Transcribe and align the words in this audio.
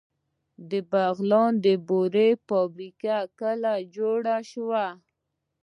د 0.69 0.71
بغلان 0.91 1.51
د 1.65 1.67
بورې 1.87 2.29
فابریکه 2.47 3.17
کله 3.39 3.73
جوړه 3.95 4.37
شوه؟ 4.51 4.85